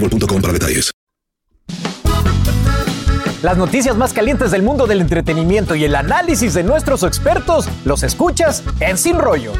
[0.00, 0.90] boostmobile.com para detalles.
[3.42, 8.02] Las noticias más calientes del mundo del entretenimiento y el análisis de nuestros expertos los
[8.02, 9.52] escuchas en Sin Rollo.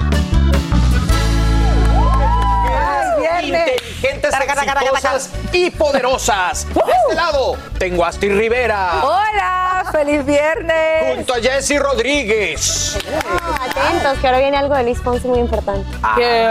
[3.41, 6.67] Inteligentes, exitosas y poderosas.
[6.75, 9.00] De este lado tengo a Astrid Rivera.
[9.05, 11.14] Hola, feliz viernes.
[11.14, 12.98] Junto a Jessy Rodríguez.
[13.61, 15.87] Atentos, que ahora viene algo de Luis Ponce muy importante.
[16.17, 16.48] ¿Qué?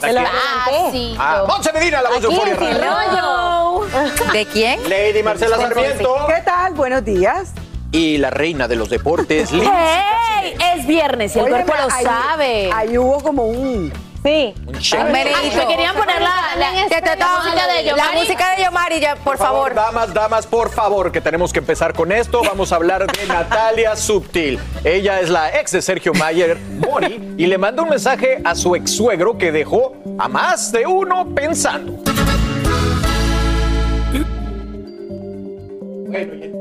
[0.00, 1.22] Despacito.
[1.22, 3.20] Ah, Monse Medina, la voz de Aquí Euforia en Radio.
[3.20, 3.86] Rollo.
[4.32, 4.88] ¿De quién?
[4.88, 6.14] Lady Marcela Sarmiento.
[6.26, 6.74] ¿Qué tal?
[6.74, 7.52] Buenos días.
[7.92, 9.68] Y la reina de los deportes, Liz.
[9.72, 10.54] ¡Hey!
[10.76, 12.70] Es viernes y el Óyeme, cuerpo lo ahí- sabe.
[12.72, 13.92] Ahí hubo como un...
[14.22, 14.54] Sí.
[14.66, 14.72] Un
[15.12, 15.22] me
[15.66, 18.18] querían poner la, la, te la toca- música de La Yomari.
[18.18, 19.74] música de Yomari, ya, por favor.
[19.74, 22.42] Damas, damas, por favor, que tenemos que empezar con esto.
[22.44, 24.58] Vamos a hablar de Natalia Subtil.
[24.84, 28.76] Ella es la ex de Sergio Mayer, Mori, y le manda un mensaje a su
[28.76, 31.92] ex suegro que dejó a más de uno pensando.
[36.08, 36.59] Bueno, y-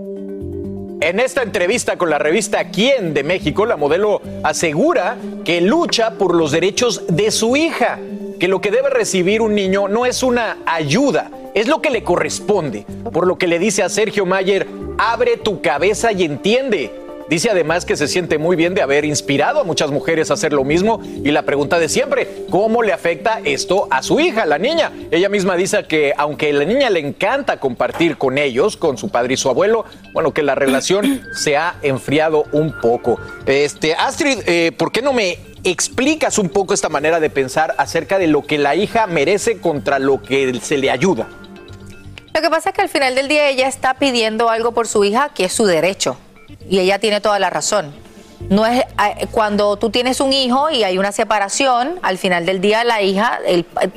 [1.01, 5.15] En esta entrevista con la revista Quién de México, la modelo asegura
[5.45, 7.99] que lucha por los derechos de su hija,
[8.37, 12.03] que lo que debe recibir un niño no es una ayuda, es lo que le
[12.03, 12.85] corresponde.
[13.13, 14.67] Por lo que le dice a Sergio Mayer,
[14.97, 16.91] abre tu cabeza y entiende.
[17.29, 20.51] Dice además que se siente muy bien de haber inspirado a muchas mujeres a hacer
[20.51, 24.57] lo mismo y la pregunta de siempre, ¿cómo le afecta esto a su hija, la
[24.57, 24.91] niña?
[25.11, 29.09] Ella misma dice que aunque a la niña le encanta compartir con ellos, con su
[29.09, 33.19] padre y su abuelo, bueno, que la relación se ha enfriado un poco.
[33.45, 38.17] Este, Astrid, eh, ¿por qué no me explicas un poco esta manera de pensar acerca
[38.17, 41.27] de lo que la hija merece contra lo que se le ayuda?
[42.33, 45.03] Lo que pasa es que al final del día ella está pidiendo algo por su
[45.03, 46.17] hija que es su derecho.
[46.69, 47.93] Y ella tiene toda la razón.
[48.49, 48.85] No es
[49.31, 53.39] cuando tú tienes un hijo y hay una separación, al final del día la hija,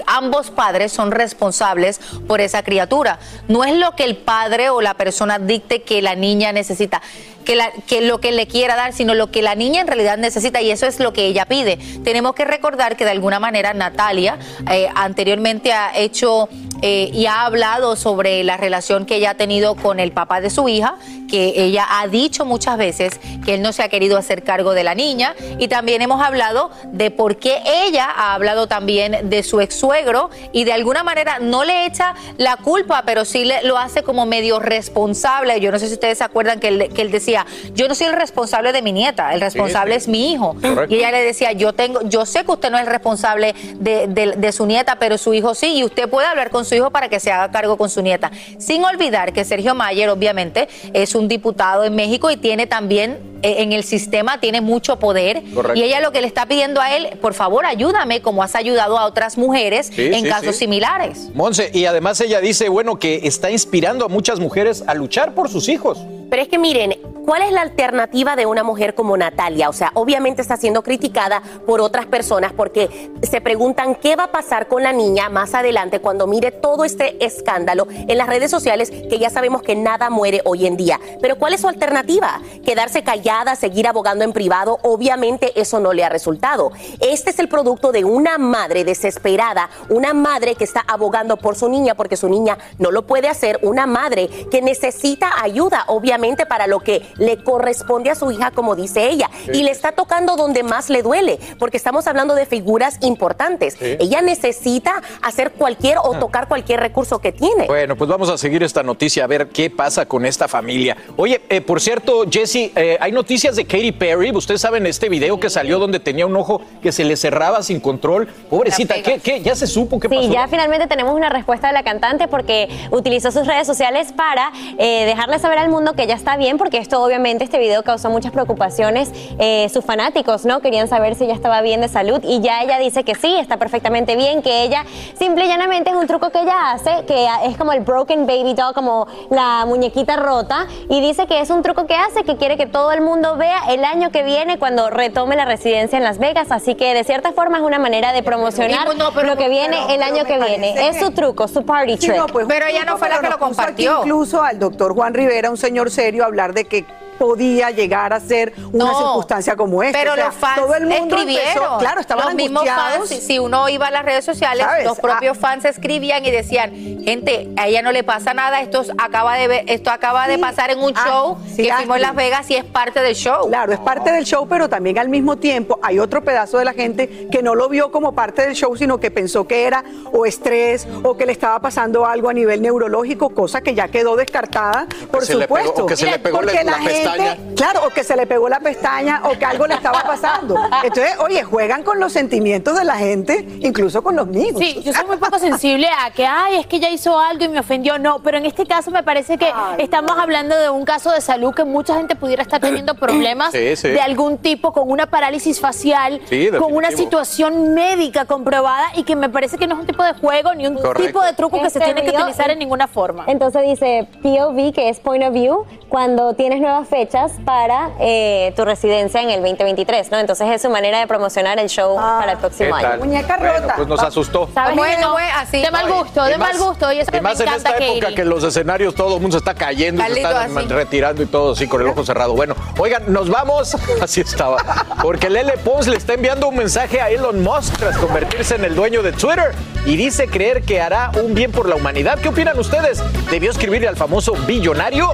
[0.07, 3.21] ambos padres son responsables por esa criatura.
[3.47, 7.03] No es lo que el padre o la persona dicte que la niña necesita,
[7.45, 10.19] que, la- que lo que le quiera dar, sino lo que la niña en realidad
[10.19, 11.77] necesita y eso es lo que ella pide.
[12.05, 14.39] Tenemos que recordar que de alguna manera Natalia
[14.71, 16.49] eh, anteriormente ha hecho
[16.83, 20.51] eh, y ha hablado sobre la relación que ella ha tenido con el papá de
[20.51, 20.97] su hija,
[21.31, 24.83] que ella ha dicho muchas veces que él no se ha querido hacer cargo de
[24.85, 29.61] la niña y también hemos hablado de por qué ella ha hablado también de su
[29.61, 33.79] ex suegro y de alguna manera no le echa la culpa, pero sí le, lo
[33.79, 35.59] hace como medio responsable.
[35.61, 37.32] Yo no sé si ustedes se acuerdan que él, que él decía,
[37.75, 39.99] yo no soy el responsable de mi nieta, el responsable sí.
[39.99, 40.55] es mi hijo.
[40.61, 40.95] Correcto.
[40.95, 44.07] Y ella le decía, yo tengo, yo sé que usted no es el responsable de,
[44.09, 46.91] de- de su nieta, pero su hijo sí, y usted puede hablar con su hijo
[46.91, 48.31] para que se haga cargo con su nieta.
[48.59, 53.57] Sin olvidar que Sergio Mayer, obviamente, es un diputado en México y tiene también eh,
[53.63, 55.43] en el sistema, tiene mucho poder.
[55.55, 55.79] Correcto.
[55.79, 58.99] Y ella lo que le está pidiendo a él, por favor, ayúdame, como has ayudado
[58.99, 60.61] a otras mujeres Sí, en sí, casos sí.
[60.61, 61.29] similares.
[61.35, 65.49] Monse, y además ella dice, bueno, que está inspirando a muchas mujeres a luchar por
[65.49, 65.99] sus hijos.
[66.33, 66.95] Pero es que miren,
[67.27, 69.69] ¿cuál es la alternativa de una mujer como Natalia?
[69.69, 74.33] O sea, obviamente está siendo criticada por otras personas porque se preguntan qué va a
[74.33, 78.91] pasar con la niña más adelante cuando mire todo este escándalo en las redes sociales,
[78.91, 80.99] que ya sabemos que nada muere hoy en día.
[81.21, 82.41] Pero ¿cuál es su alternativa?
[82.65, 86.73] Quedarse callada, seguir abogando en privado, obviamente eso no le ha resultado.
[87.01, 91.69] Este es el producto de una madre desesperada, una madre que está abogando por su
[91.69, 96.67] niña porque su niña no lo puede hacer, una madre que necesita ayuda, obviamente, para
[96.69, 100.63] lo que le corresponde a su hija, como dice ella, y le está tocando donde
[100.63, 103.77] más le duele, porque estamos hablando de figuras importantes.
[103.81, 107.67] Ella necesita hacer cualquier o tocar cualquier recurso que tiene.
[107.67, 110.97] Bueno, pues vamos a seguir esta noticia a ver qué pasa con esta familia.
[111.17, 114.31] Oye, eh, por cierto, Jesse, eh, hay noticias de Katy Perry.
[114.31, 117.81] Ustedes saben este video que salió donde tenía un ojo que se le cerraba sin
[117.81, 118.29] control.
[118.49, 119.41] Pobrecita, ¿qué, qué?
[119.41, 120.23] ¿Ya se supo qué pasó?
[120.23, 124.53] Sí, ya finalmente tenemos una respuesta de la cantante porque utilizó sus redes sociales para
[124.79, 128.11] eh, dejarle saber al mundo que ya está bien, porque esto obviamente, este video causó
[128.11, 129.11] muchas preocupaciones.
[129.39, 130.61] Eh, sus fanáticos, ¿no?
[130.61, 133.57] Querían saber si ella estaba bien de salud y ya ella dice que sí, está
[133.57, 134.85] perfectamente bien, que ella
[135.19, 138.55] simple y llanamente es un truco que ella hace, que es como el broken baby
[138.55, 142.57] doll, como la muñequita rota, y dice que es un truco que hace, que quiere
[142.57, 146.19] que todo el mundo vea el año que viene cuando retome la residencia en Las
[146.19, 150.03] Vegas, así que de cierta forma es una manera de promocionar lo que viene el
[150.03, 150.89] año que viene.
[150.89, 152.17] Es su truco, su party Sí, trick.
[152.17, 153.99] no, pues, Pero ella no fue la que lo compartió.
[154.01, 156.85] Incluso al doctor Juan Rivera, un señor serio, hablar de que
[157.27, 159.97] podía llegar a ser una No, circunstancia como esta.
[159.97, 161.47] Pero O sea, los fans todo el mundo escribieron.
[161.55, 164.85] empezó- claro, estaban los mismos fans, si, si uno iba a las redes sociales, ¿Sabes?
[164.87, 166.73] los propios fans escribían y decían,
[167.05, 170.37] gente, a ella no le pasa nada, esto es- acaba de ver- esto acaba de
[170.39, 172.03] pasar en un Ah, show sí, que fuimos en.
[172.03, 173.47] Las Vegas y es parte del show.
[173.49, 176.73] Claro, es parte del show, pero también al mismo tiempo hay otro pedazo de la
[176.73, 180.27] gente que no lo vio como parte del show, sino que pensó que era o
[180.27, 184.87] estrés o que le estaba pasando algo a nivel neurológico, cosa que ya quedó descartada,
[185.13, 185.85] por se le pegó- supuesto.
[185.85, 186.79] o que se le pegó Porque la- la
[187.13, 187.55] pestaña.
[187.57, 190.57] Claro, o que se le pegó la pestaña o que algo le estaba pasando.
[190.83, 194.57] Entonces, oye, juegan con los sentimientos de la gente, incluso con los míos.
[194.59, 197.49] Sí, yo soy muy poco sensible a que, ay, es que ella hizo algo y
[197.49, 197.99] me ofendió.
[197.99, 201.55] No, pero en este caso me parece que estamos hablando de un caso de salud
[201.55, 203.89] que mucha gente pudiera estar teniendo problemas Sí, sí.
[203.89, 209.17] de algún tipo, con una parálisis facial, Sí, con una situación médica comprobada y que
[209.17, 211.07] me parece que no es un tipo de juego ni un Correcto.
[211.07, 213.25] tipo de truco que se Este tiene que utilizar en ninguna forma.
[213.27, 218.67] Entonces dice POV, que es Point of View, cuando tienes nuevas fechas para eh, tu
[218.67, 220.19] residencia en el 2023, ¿no?
[220.19, 222.99] Entonces es su manera de promocionar el show para el ¿Qué próximo año.
[222.99, 223.75] Muñeca Bueno, rota.
[223.77, 224.51] pues nos asustó.
[224.53, 225.03] ¿Sabes Bueno, qué?
[225.03, 225.63] No, bueno, así.
[225.63, 226.93] De mal gusto, de más- mal gusto.
[226.93, 228.15] Y eso y que me más en esta época Katie.
[228.15, 230.67] que los escenarios todo el mundo se está cayendo, y se están así.
[230.69, 232.35] retirando y todo así con el ojo cerrado.
[232.35, 233.75] Bueno, oigan, nos vamos.
[234.03, 234.59] Así estaba.
[235.01, 238.75] Porque Lele Pons le está enviando un mensaje a Elon Musk tras convertirse en el
[238.75, 239.53] dueño de Twitter
[239.87, 242.19] y dice creer que hará un bien por la humanidad.
[242.19, 243.03] ¿Qué opinan ustedes?
[243.31, 245.11] ¿Debió escribirle al famoso billonario?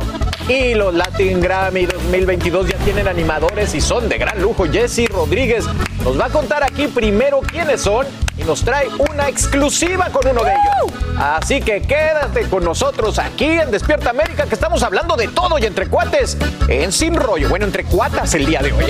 [0.48, 4.64] Y los Latin Grammy 2022 ya tienen animadores y son de gran lujo.
[4.64, 5.66] Jesse Rodríguez
[6.02, 8.06] nos va a contar aquí primero quiénes son
[8.38, 10.92] y nos trae una exclusiva con uno de ellos.
[11.18, 15.66] Así que quédate con nosotros aquí en Despierta América, que estamos hablando de todo y
[15.66, 17.50] entre cuates en Sin Rollo.
[17.50, 18.84] Bueno, entre cuatas el día de hoy.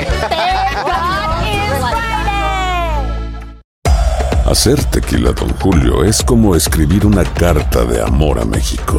[4.46, 8.99] Hacer tequila, Don Julio, es como escribir una carta de amor a México.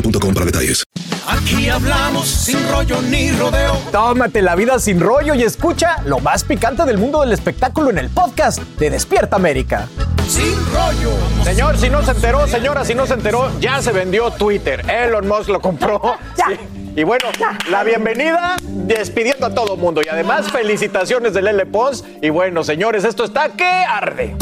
[0.00, 0.84] boostmobile.com para detalles.
[1.26, 3.76] Aquí hablamos sin rollo ni rodeo.
[3.92, 7.98] Tómate la vida sin rollo y escucha lo más picante del mundo del espectáculo en
[7.98, 9.88] el podcast de Despierta América.
[10.28, 11.12] Sin rollo.
[11.44, 14.88] Señor, si no se enteró, señora, si no se enteró, ya se vendió Twitter.
[14.90, 16.00] Elon Musk lo compró.
[16.36, 16.58] Sí.
[16.96, 17.26] Y bueno,
[17.70, 20.00] la bienvenida despidiendo a todo mundo.
[20.04, 22.04] Y además, felicitaciones de Lele Pons.
[22.20, 24.34] Y bueno, señores, esto está que arde.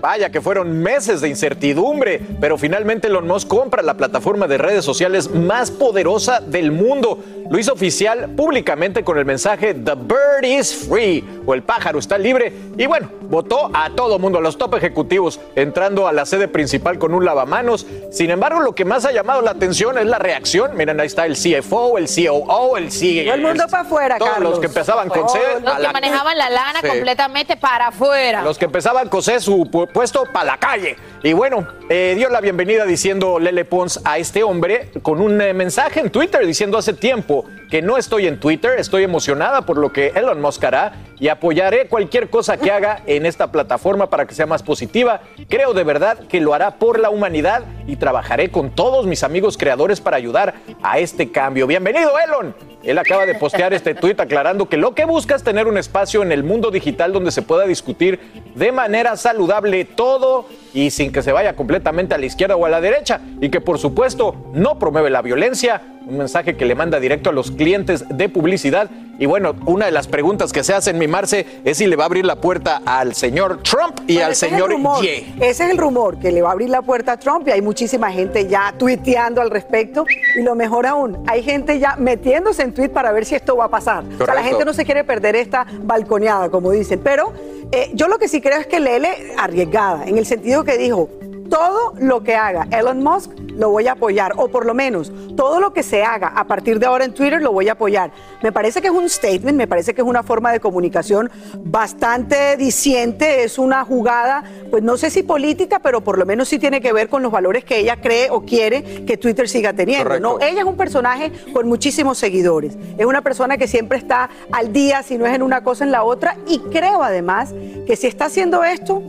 [0.00, 4.84] Vaya que fueron meses de incertidumbre, pero finalmente Elon Musk compra la plataforma de redes
[4.84, 7.18] sociales más poderosa del mundo.
[7.50, 12.16] Lo hizo oficial públicamente con el mensaje The bird is free o el pájaro está
[12.16, 12.52] libre.
[12.78, 16.98] Y bueno, votó a todo mundo, a los top ejecutivos, entrando a la sede principal
[16.98, 17.86] con un lavamanos.
[18.12, 20.76] Sin embargo, lo que más ha llamado la atención es la reacción.
[20.76, 23.24] Miren, ahí está el CFO, el COO, el CEO.
[23.24, 24.50] Todo el mundo para afuera, Todos Carlos.
[24.50, 25.38] los que empezaban con C.
[25.62, 26.86] Los que la- manejaban la lana Sí.
[26.88, 28.42] completamente para afuera.
[28.42, 30.96] Los que empezaban a coser su puesto para la calle.
[31.22, 35.52] Y bueno, eh, dio la bienvenida diciendo Lele Pons a este hombre con un eh,
[35.52, 39.92] mensaje en Twitter diciendo hace tiempo que no estoy en Twitter, estoy emocionada por lo
[39.92, 44.34] que Elon Musk hará y apoyaré cualquier cosa que haga en esta plataforma para que
[44.34, 45.20] sea más positiva.
[45.48, 49.56] Creo de verdad que lo hará por la humanidad y trabajaré con todos mis amigos
[49.56, 51.66] creadores para ayudar a este cambio.
[51.66, 52.54] Bienvenido, Elon.
[52.82, 56.22] Él acaba de postear este tuit aclarando que lo que busca es tener un espacio
[56.22, 58.18] en el mundo digital donde se pueda discutir
[58.54, 62.68] de manera saludable todo y sin que se vaya completamente a la izquierda o a
[62.68, 66.98] la derecha y que por supuesto no promueve la violencia, un mensaje que le manda
[66.98, 68.90] directo a los clientes de publicidad.
[69.18, 72.04] Y bueno, una de las preguntas que se hacen, mi Marce, es si le va
[72.04, 74.70] a abrir la puerta al señor Trump y al es señor.
[75.02, 75.26] Ye.
[75.40, 77.60] Ese es el rumor, que le va a abrir la puerta a Trump y hay
[77.60, 80.06] muchísima gente ya tuiteando al respecto.
[80.38, 83.66] Y lo mejor aún, hay gente ya metiéndose en tweet para ver si esto va
[83.66, 84.04] a pasar.
[84.18, 87.00] O sea, la gente no se quiere perder esta balconeada, como dicen.
[87.04, 87.32] Pero
[87.72, 91.10] eh, yo lo que sí creo es que Lele arriesgada, en el sentido que dijo,
[91.50, 95.60] todo lo que haga Elon Musk lo voy a apoyar, o por lo menos todo
[95.60, 98.10] lo que se haga a partir de ahora en Twitter lo voy a apoyar.
[98.42, 102.56] Me parece que es un statement, me parece que es una forma de comunicación bastante
[102.56, 106.80] diciente, es una jugada, pues no sé si política, pero por lo menos sí tiene
[106.80, 110.18] que ver con los valores que ella cree o quiere que Twitter siga teniendo.
[110.20, 110.40] ¿no?
[110.40, 115.02] Ella es un personaje con muchísimos seguidores, es una persona que siempre está al día,
[115.02, 117.52] si no es en una cosa, en la otra, y creo además
[117.86, 119.02] que si está haciendo esto,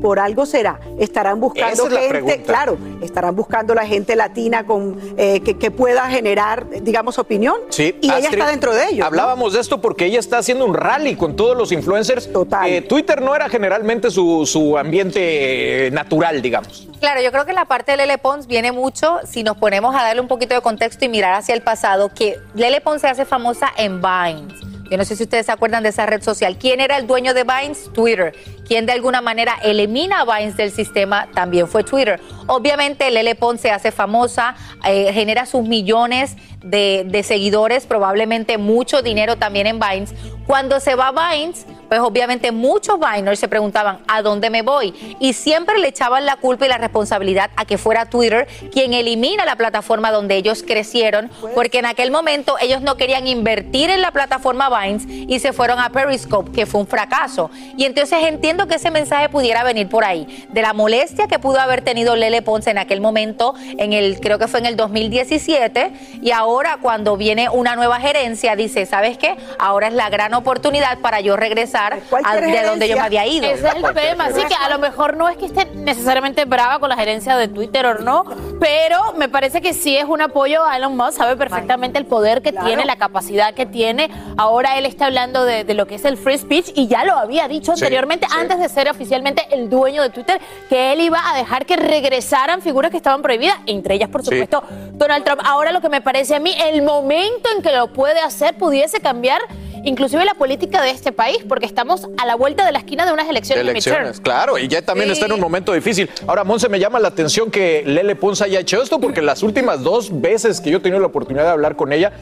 [0.00, 0.78] por algo será.
[0.98, 5.58] Estarán buscando Esa es la gente, claro, estarán buscando la gente latina con eh, que,
[5.58, 7.56] que pueda generar, digamos, opinión.
[7.70, 8.98] Sí, y ella está dentro de ellos.
[8.98, 9.06] ¿no?
[9.06, 12.32] Hablábamos de esto porque ella está haciendo un rally con todos los influencers.
[12.32, 12.84] Total.
[12.84, 16.88] Twitter no era generalmente su, su ambiente eh, natural, digamos.
[17.00, 20.02] Claro, yo creo que la parte de Lele Pons viene mucho si nos ponemos a
[20.02, 23.24] darle un poquito de contexto y mirar hacia el pasado, que Lele Pons se hace
[23.24, 24.75] famosa en Vines.
[24.90, 26.56] Yo no sé si ustedes se acuerdan de esa red social.
[26.58, 27.92] ¿Quién era el dueño de Vines?
[27.92, 28.32] Twitter.
[28.66, 31.28] ¿Quién de alguna manera elimina a Vines del sistema?
[31.34, 32.20] También fue Twitter.
[32.46, 39.36] Obviamente Lele Pons se hace famosa, eh, genera sus millones de, seguidores, probablemente mucho dinero
[39.36, 40.14] también en Vines.
[40.46, 44.94] Cuando se va a Vines, pues obviamente muchos Viners se preguntaban, ¿a dónde me voy?
[45.20, 49.44] Y siempre le echaban la culpa y la responsabilidad a que fuera Twitter quien elimina
[49.44, 54.10] la plataforma donde ellos crecieron, porque en aquel momento ellos no querían invertir en la
[54.10, 57.50] plataforma Vines y se fueron a Periscope, que fue un fracaso.
[57.76, 61.60] Y entonces entiendo que ese mensaje pudiera venir por ahí, de la molestia que pudo
[61.60, 65.92] haber tenido Lele Ponce en aquel momento, en el, creo que fue en el 2017,
[66.22, 69.36] y ahora cuando viene una nueva gerencia, dice, ¿sabes qué?
[69.58, 73.46] Ahora es la gran oportunidad para yo regresar a, de donde yo me había ido.
[73.46, 76.78] Ese es el tema, así que a lo mejor no es que esté necesariamente brava
[76.78, 78.24] con la gerencia de Twitter o no,
[78.60, 82.42] pero me parece que sí es un apoyo a Elon Musk, sabe perfectamente el poder
[82.42, 82.66] que Claro.
[82.68, 84.08] tiene, la capacidad que tiene.
[84.38, 87.16] Ahora él está hablando de, de lo que es el free speech y ya lo
[87.16, 88.34] había dicho Sí, anteriormente, sí.
[88.38, 92.62] antes de ser oficialmente el dueño de Twitter, que él iba a dejar que regresaran
[92.62, 94.30] figuras que estaban prohibidas, entre ellas, por Sí.
[94.30, 95.40] supuesto, Donald Trump.
[95.44, 99.00] Ahora lo que me parece a mí, el momento en que lo puede hacer pudiese
[99.00, 99.40] cambiar
[99.84, 103.12] inclusive la política de este país, porque estamos a la vuelta de la esquina de
[103.12, 105.12] unas elecciones, de Elecciones, claro, y ya también Sí.
[105.12, 106.10] está en un momento difícil.
[106.26, 109.84] Ahora, Monse, me llama la atención que Lele Pons haya hecho esto, porque las últimas
[109.84, 112.12] dos veces que yo he tenido la oportunidad de hablar con ella,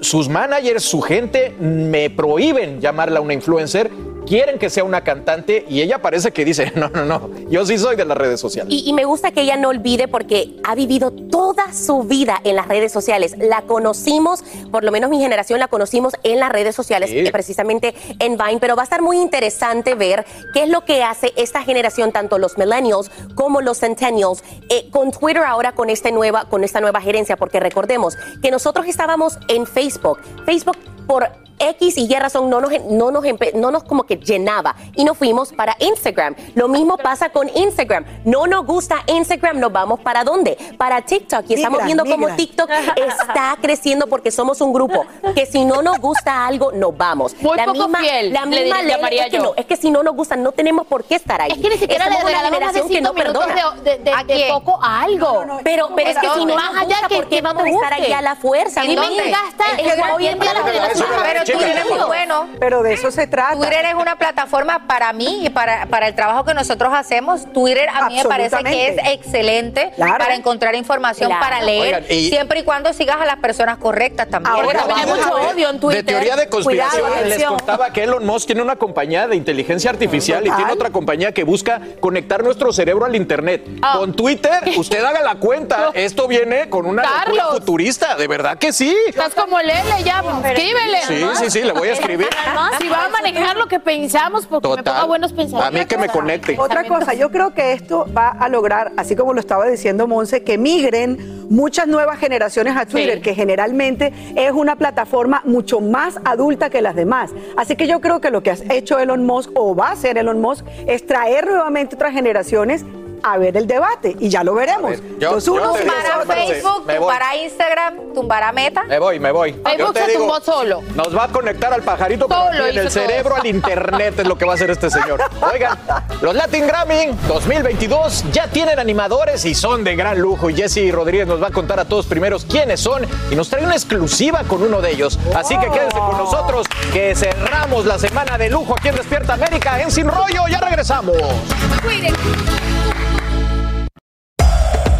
[0.00, 3.88] sus managers, su gente, me prohíben llamarla una influencer,
[4.26, 7.78] quieren que sea una cantante, y ella parece que dice, no, no, no, yo sí
[7.78, 8.72] soy de las redes sociales.
[8.72, 12.56] Y, y me gusta que ella no olvide porque ha vivido toda su vida en
[12.56, 13.36] las redes sociales.
[13.38, 17.30] La conocimos, por lo menos mi generación la conocimos en las redes sociales, Sí.
[17.30, 21.32] precisamente en Vine, pero va a estar muy interesante ver qué es lo que hace
[21.36, 26.46] esta generación, tanto los millennials como los centennials, eh, con Twitter ahora con, este nueva,
[26.48, 30.18] con esta nueva gerencia, porque recordemos que nosotros estábamos en Facebook.
[30.44, 31.28] Facebook por
[31.58, 35.04] X y Y razón no nos, no nos, empe- no nos como que llenaba y
[35.04, 36.34] nos fuimos para Instagram.
[36.54, 38.04] Lo mismo pasa con Instagram.
[38.24, 40.56] No nos gusta Instagram, nos vamos para dónde?
[40.78, 41.44] Para TikTok.
[41.48, 42.36] Y estamos Migra, viendo cómo.
[42.36, 47.34] TikTok está creciendo porque somos un grupo que si no nos gusta algo, nos vamos.
[47.40, 49.42] Muy poco fiel, la le misma diría- ley llamaría es que yo.
[49.42, 51.52] no, es que si no nos gusta, no tenemos por qué estar ahí.
[51.52, 53.54] Es que ni siquiera le una generación que no perdona.
[53.82, 55.44] de, de, de- de foco a algo.
[55.64, 57.92] Pero, pero es que si no nos gusta, que- ¿por qué no vamos a estar
[57.94, 58.82] aquí a la fuerza?
[58.82, 61.06] Quién gasta Es que hoy en día la generación.
[61.52, 62.48] Twitter es muy bueno.
[62.58, 63.56] Pero de eso se trata.
[63.56, 67.50] Twitter es una plataforma para mí y para, para el trabajo que nosotros hacemos.
[67.52, 70.18] Twitter a mí me parece que es excelente Claro.
[70.18, 71.44] para encontrar información, Claro.
[71.44, 74.54] para leer, Oigan, y- siempre y cuando sigas a las personas correctas también.
[74.54, 76.04] Ahora también hay mucho odio en Twitter.
[76.04, 79.90] De teoría de conspiración, Cuidado, les contaba que Elon Musk tiene una compañía de inteligencia
[79.90, 83.66] artificial y tiene otra compañía que busca conectar nuestro cerebro al internet.
[83.82, 83.96] Ah.
[83.98, 87.46] Con Twitter, usted haga la cuenta, esto viene con una locura Carlos.
[87.58, 88.96] futurista, de verdad que sí.
[89.08, 90.98] Estás como Lele ya, escríbele.
[91.06, 92.28] Sí, sí, sí, le voy a escribir.
[92.80, 95.06] Si va a manejar lo que pensamos, porque me ponga Total.
[95.08, 95.80] buenos A pensamientos.
[95.80, 96.56] mí que me conecte.
[96.58, 100.42] Otra cosa, yo creo que esto va a lograr, así como lo estaba diciendo Monse,
[100.42, 103.22] que migren muchas nuevas generaciones a Twitter, Sí.
[103.22, 107.30] que generalmente es una plataforma mucho más adulta que las demás.
[107.56, 110.18] Así que yo creo que lo que ha hecho Elon Musk o va a hacer
[110.18, 112.84] Elon Musk es traer nuevamente otras generaciones
[113.32, 114.90] a ver el debate y ya lo veremos.
[114.92, 117.08] ver, yo- Entonces uno Tumbará Facebook, me voy.
[117.08, 118.82] tumbará Instagram, tumbará Meta.
[118.84, 119.52] Me voy, me voy.
[119.52, 120.82] Facebook se digo, tumbó solo.
[120.94, 124.44] Nos va a conectar al pajarito Solo en el cerebro, al internet, es lo que
[124.44, 125.20] va a hacer este señor.
[125.52, 125.78] Oigan,
[126.20, 130.50] los Latin Grammy 2022 ya tienen animadores y son de gran lujo.
[130.50, 133.64] Y Jesse Rodríguez nos va a contar a todos primeros quiénes son y nos trae
[133.64, 135.18] una exclusiva con uno de ellos.
[135.34, 139.80] Así que quédense con nosotros que cerramos la semana de lujo aquí en Despierta América
[139.82, 140.46] en Sin Rollo.
[140.48, 141.16] Ya regresamos.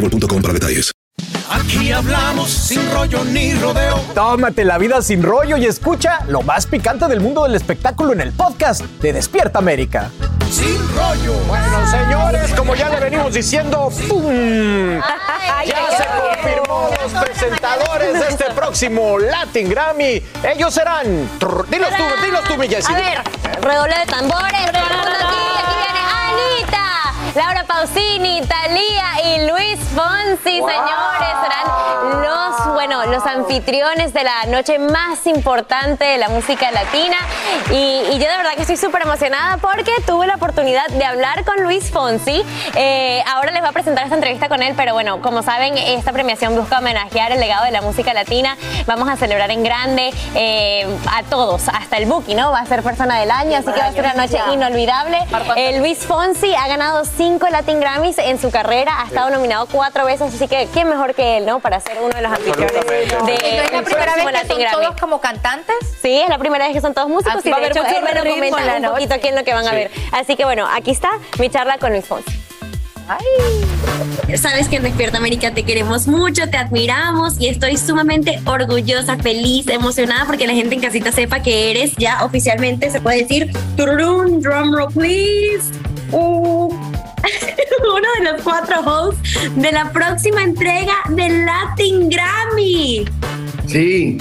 [0.00, 0.90] boostmobile.com para detalles.
[1.50, 3.96] Aquí hablamos sin rollo ni rodeo.
[4.14, 8.20] Tómate la vida sin rollo y escucha lo más picante del mundo del espectáculo en
[8.20, 10.10] el podcast de Despierta América.
[10.50, 11.34] Sin rollo.
[11.48, 15.00] Bueno, señores, como ya le venimos diciendo, ¡pum!
[15.66, 20.22] Ya se confirmó los presentadores de este próximo Latin Grammy.
[20.42, 21.28] Ellos serán.
[21.68, 22.94] Dilos tú, dilos tú, mi Jessie.
[22.94, 23.18] A ver,
[23.60, 24.70] redoble de tambores,
[27.34, 34.80] Laura Pausini, Talía y Luis Fonsi, señores, serán los, bueno, los anfitriones de la noche
[34.80, 37.16] más importante de la música latina.
[37.70, 41.44] Y, y yo de verdad que estoy súper emocionada porque tuve la oportunidad de hablar
[41.44, 42.42] con Luis Fonsi.
[42.74, 46.12] Eh, ahora les voy a presentar esta entrevista con él, pero bueno, como saben, esta
[46.12, 48.56] premiación busca homenajear el legado de la música latina.
[48.86, 52.50] Vamos a celebrar en grande eh, a todos, hasta el Buki, ¿no?
[52.50, 55.18] Va a ser persona del año, así que va a ser una noche inolvidable.
[55.54, 60.06] Eh, Luis Fonsi ha ganado cinco Latin Grammys en su carrera, ha estado nominado cuatro
[60.06, 61.60] veces, así que quién mejor que él, ¿no?
[61.60, 62.72] Para ser uno de los anfitriones
[63.26, 64.76] de ¿Es la primera vez que Latin son Grammy.
[64.86, 65.76] todos como cantantes?
[66.00, 67.82] Sí, es la primera vez que son todos músicos Así y va a de hecho
[67.84, 68.94] él me lo comenta un noche.
[68.94, 69.76] poquito aquí en lo que van a Sí.
[69.76, 69.90] ver.
[70.12, 72.30] Así que bueno, aquí está mi charla con Luis Fonsi.
[74.40, 79.68] Sabes que en Despierta América te queremos mucho, te admiramos y estoy sumamente orgullosa, feliz,
[79.68, 84.40] emocionada porque la gente en casita sepa que eres ya oficialmente, se puede decir, drum
[84.42, 85.70] roll please,
[86.12, 86.72] uh,
[87.82, 93.04] uno de los cuatro hosts de la próxima entrega del Latin Grammy.
[93.66, 94.18] Sí,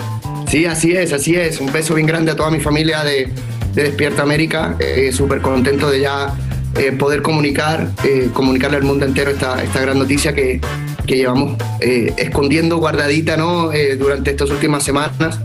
[0.50, 1.62] Sí, así es, así es.
[1.62, 3.30] Un beso bien grande a toda mi familia de,
[3.76, 4.76] de Despierta América.
[4.80, 6.34] Eh, Súper contento de ya
[6.76, 10.60] eh, poder comunicar, eh, comunicarle al mundo entero esta, esta gran noticia que,
[11.06, 13.72] que llevamos eh, escondiendo guardadita ¿no?
[13.72, 15.40] Eh, durante estas últimas semanas.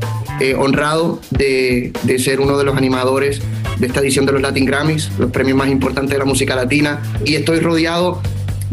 [0.58, 3.40] Honrado de, de ser uno de los animadores
[3.78, 7.00] de esta edición de los Latin Grammys, los premios más importantes de la música latina.
[7.24, 8.20] Y estoy rodeado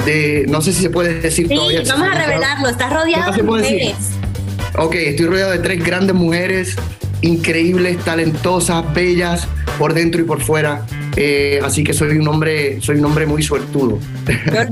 [0.06, 1.84] de, no sé si se puede decir Sí, todavía.
[1.88, 2.70] vamos a revelarlo.
[2.70, 3.96] Estás rodeado ¿Cómo de mujeres.
[4.78, 6.76] Ok, estoy rodeado de tres grandes mujeres,
[7.22, 10.86] increíbles, talentosas, bellas, por dentro y por fuera.
[11.16, 14.00] Eh, así que soy un hombre, soy un hombre muy suertudo.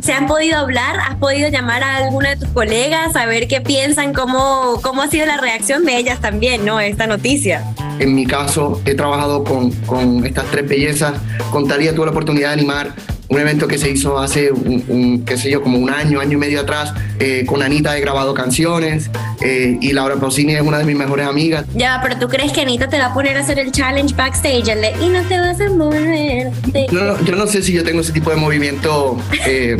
[0.02, 0.98] ¿Se han podido hablar?
[1.00, 5.10] ¿Has podido llamar a alguna de tus colegas a ver qué piensan, cómo, cómo ha
[5.10, 6.80] sido la reacción de ellas también, ¿no?
[6.80, 7.64] Esta noticia.
[8.00, 11.14] En mi caso, he trabajado con, con estas tres bellezas.
[11.52, 12.94] Con Talía tuve la oportunidad de animar
[13.30, 16.34] un evento que se hizo hace, un, un, qué sé yo, como un año, año
[16.34, 16.94] y medio atrás.
[17.20, 19.10] Eh, con Anita he grabado canciones
[19.42, 21.66] eh, y Laura Pausini es una de mis mejores amigas.
[21.76, 24.68] Ya, pero tú crees que Anita te va a poner a hacer el challenge backstage
[24.70, 26.52] el de, y no te vas a mover.
[26.68, 26.88] de-".
[26.92, 29.78] Yo no, yo no sé si yo tengo ese tipo de movimiento eh,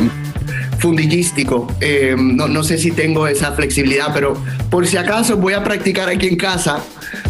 [0.78, 1.66] fundillístico.
[1.80, 6.08] Eh, no, no sé si tengo esa flexibilidad, pero por si acaso voy a practicar
[6.08, 6.80] aquí en casa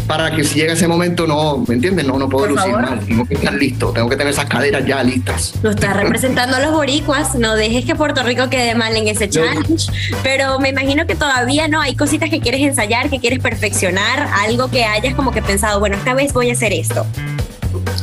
[0.07, 2.05] para que si llega ese momento no, ¿me entiendes?
[2.05, 2.89] No, no puedo Por lucir favor.
[2.89, 2.99] mal.
[3.05, 5.53] Tengo que estar listo, tengo que tener esas caderas ya listas.
[5.61, 9.29] Lo estás representando a los boricuas, no dejes que Puerto Rico quede mal en ese
[9.29, 9.91] challenge,
[10.23, 14.69] pero me imagino que todavía no, hay cositas que quieres ensayar, que quieres perfeccionar, algo
[14.69, 17.05] que hayas como que pensado, bueno, esta vez voy a hacer esto.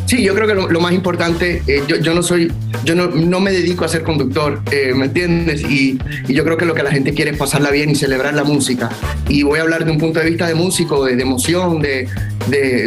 [0.08, 2.50] Sí, yo creo que lo, más importante, eh, yo, yo no soy,
[2.82, 5.60] yo no, me dedico a ser conductor, eh, ¿me entiendes?
[5.60, 8.42] Y, yo creo que lo que la gente quiere es pasarla bien y celebrar la
[8.42, 8.88] música.
[9.28, 12.08] Y voy a hablar de un punto de vista de músico, de, emoción, de,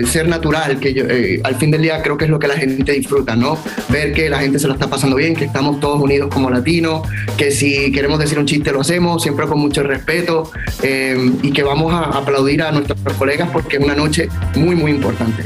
[0.07, 2.55] ser natural, que yo, eh, al fin del día creo que es lo que la
[2.55, 3.55] gente disfruta, ¿no?
[3.89, 7.07] Ver que la gente se lo está pasando bien, que estamos todos unidos como latinos,
[7.37, 10.49] que si queremos decir un chiste lo hacemos, siempre con mucho respeto,
[10.81, 15.43] y que vamos a aplaudir a nuestros colegas porque es una noche muy, muy importante.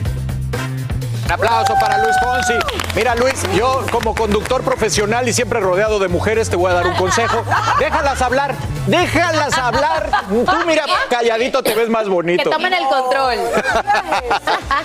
[1.26, 2.54] Un aplauso para Luis Fonsi.
[2.96, 6.88] Mira, Luis, yo como conductor profesional y siempre rodeado de mujeres te voy a dar
[6.88, 7.44] un consejo.
[7.80, 8.54] Déjalas hablar,
[8.86, 10.10] déjalas hablar.
[10.30, 12.50] Tú mira, calladito te ves más Que bonito.
[12.52, 13.38] tomen el control.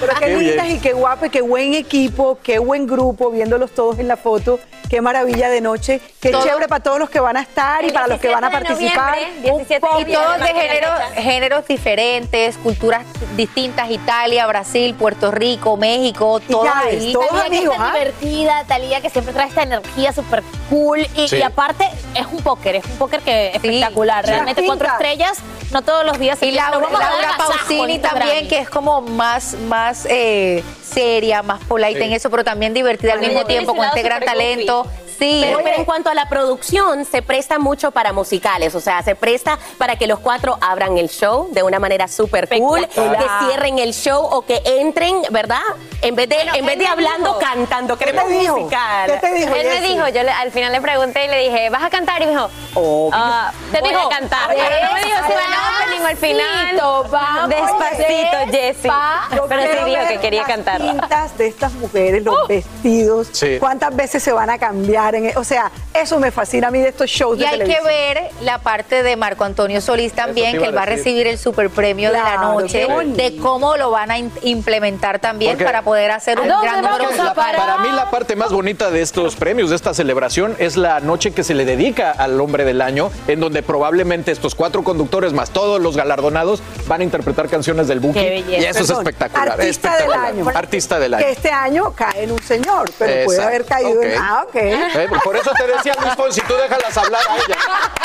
[0.00, 3.72] Pero qué, Qué lindas y qué guapo y qué buen equipo, qué buen grupo, viéndolos
[3.72, 4.58] todos en la foto.
[4.90, 6.00] Qué maravilla de noche.
[6.20, 8.42] Qué Todo- chévere para todos los que van a estar y para los que van
[8.42, 9.14] a 17 de participar.
[9.14, 13.04] noviembre, 17 Y todos de género- géneros diferentes, culturas
[13.36, 17.12] distintas, Italia, Brasil, Puerto Rico, México, todos ya ahí.
[17.12, 17.92] todos Talía que amigos, está ¿ah?
[17.94, 21.36] divertida, Talía que siempre trae esta energía súper cool y, Sí.
[21.36, 24.26] y aparte es un póker, es un póker que es espectacular.
[24.26, 25.38] Realmente cuatro estrellas,
[25.70, 26.36] no todos los días.
[26.40, 28.48] se Y Laura, "Vamos a dar Laura Pausini también, Grammy".
[28.48, 32.04] que es como más, más eh, seria, más polite Sí.
[32.06, 34.86] en eso, pero también divertida al mismo tiempo con este gran talento.
[35.20, 35.40] Sí.
[35.44, 39.14] Pero, pero en cuanto a la producción, se presta mucho para musicales, o sea, se
[39.14, 43.78] presta para que los cuatro abran el show de una manera súper cool, que cierren
[43.78, 45.60] el show o que entren, ¿verdad?
[46.02, 48.56] En vez de, Bueno, en vez de hablando, dijo- cantando, ¿Qué queremos te dijo?
[48.56, 49.10] musical.
[49.12, 49.54] ¿Qué te dijo?
[49.54, 49.92] Él me Jessy?
[49.94, 52.22] dijo, yo le- al final le pregunté y le dije, ¿vas a cantar?
[52.22, 53.10] Y me dijo, Obvio.
[53.12, 54.48] ah, te Voy dijo, a cantar.
[54.48, 56.70] Pero no me dijo si van a opening al final.
[56.70, 58.90] Despacito, vamos, Despacito, Jessie.
[59.36, 60.78] Yo Pero sí dijo que quería las cantar.
[60.80, 63.58] pintas de estas mujeres, los vestidos, Sí.
[63.60, 65.09] cuántas veces se van a cambiar.
[65.14, 67.80] En, o sea, eso me fascina a mí de estos shows Y de hay que
[67.82, 70.98] ver la parte de Marco Antonio Solís también, que él va a decir.
[71.04, 75.64] recibir el superpremio de la Claro, noche, de cómo lo van a implementar también Porque-
[75.64, 77.10] para poder hacer ¿A un gran número?
[77.34, 81.32] Para mí la parte más bonita de estos premios, de esta celebración, es la noche
[81.32, 85.50] que se le dedica al hombre del año, en donde probablemente estos cuatro conductores más
[85.50, 88.18] todos los galardonados van a interpretar canciones del Buki.
[88.20, 88.60] Qué belleza.
[88.62, 89.50] Y eso es Perdón, espectacular.
[89.52, 90.34] Artista espectacular.
[90.34, 90.58] del año.
[90.58, 91.24] Artista del año.
[91.24, 94.12] Que este año cae en un señor, pero puede Exacto, haber caído en.
[94.12, 94.18] ok.
[94.20, 94.56] Ah, ok.
[95.04, 97.56] Eh, Por eso te decía Luis Fonsi, tú déjalas hablar a ella.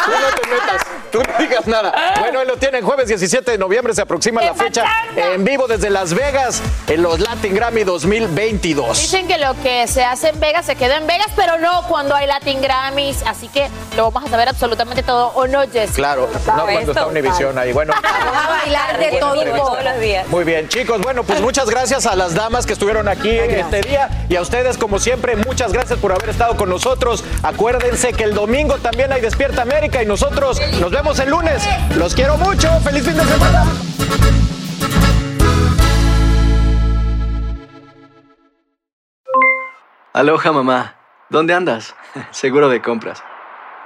[0.05, 0.81] Tú no te metas,
[1.11, 1.93] tú no digas nada.
[2.19, 5.89] Bueno, ahí lo tienen, jueves 17 de noviembre se aproxima la fecha en vivo desde
[5.89, 8.97] Las Vegas en los Latin Grammy 2022.
[8.99, 12.15] Dicen que lo que se hace en Vegas se queda en Vegas, pero no cuando
[12.15, 15.91] hay Latin Grammys, así que lo vamos a saber absolutamente todo, ¿o no, Jess?
[15.91, 17.71] Claro, no cuando está Univisión ahí.
[17.73, 20.27] Bueno, Vamos a bailar de En todo todos los días.
[20.27, 21.01] Muy bien, chicos.
[21.01, 24.77] Bueno, pues muchas gracias a las damas que estuvieron aquí este día y a ustedes,
[24.77, 26.74] como siempre, muchas gracias por haber estado con nosotros.
[27.43, 31.63] Acuérdense que el domingo también hay Despierta América y nosotros nos vemos el lunes.
[31.95, 32.69] Los quiero mucho.
[32.81, 33.65] ¡Feliz fin de semana!
[40.13, 40.95] Aloha mamá,
[41.29, 41.95] ¿dónde andas?
[42.31, 43.23] Seguro de compras.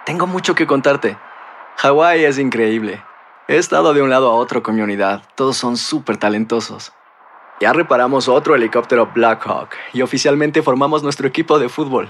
[0.06, 1.17] Tengo mucho que contarte.
[1.78, 3.04] Hawái es increíble.
[3.47, 5.23] He estado de un lado a otro con mi unidad.
[5.36, 6.93] Todos son súper talentosos.
[7.60, 12.10] Ya reparamos otro helicóptero Blackhawk y oficialmente formamos nuestro equipo de fútbol.